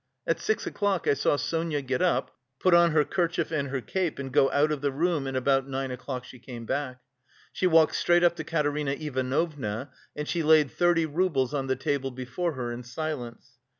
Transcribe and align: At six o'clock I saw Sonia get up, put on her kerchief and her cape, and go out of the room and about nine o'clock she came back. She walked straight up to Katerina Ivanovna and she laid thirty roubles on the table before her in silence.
At 0.25 0.39
six 0.39 0.65
o'clock 0.65 1.07
I 1.07 1.13
saw 1.13 1.35
Sonia 1.35 1.79
get 1.83 2.01
up, 2.01 2.35
put 2.59 2.73
on 2.73 2.89
her 2.89 3.05
kerchief 3.05 3.51
and 3.51 3.67
her 3.67 3.81
cape, 3.81 4.17
and 4.17 4.31
go 4.31 4.49
out 4.49 4.71
of 4.71 4.81
the 4.81 4.91
room 4.91 5.27
and 5.27 5.37
about 5.37 5.69
nine 5.69 5.91
o'clock 5.91 6.25
she 6.25 6.39
came 6.39 6.65
back. 6.65 7.01
She 7.53 7.67
walked 7.67 7.93
straight 7.93 8.23
up 8.23 8.35
to 8.37 8.43
Katerina 8.43 8.93
Ivanovna 8.93 9.91
and 10.15 10.27
she 10.27 10.41
laid 10.41 10.71
thirty 10.71 11.05
roubles 11.05 11.53
on 11.53 11.67
the 11.67 11.75
table 11.75 12.09
before 12.09 12.53
her 12.53 12.71
in 12.71 12.81
silence. 12.81 13.59